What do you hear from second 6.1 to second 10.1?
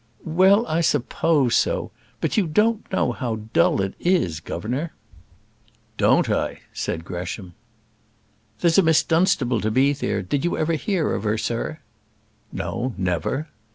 I!" said Gresham. "There's a Miss Dunstable to be